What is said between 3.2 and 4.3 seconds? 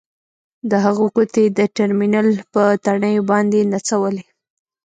باندې نڅولې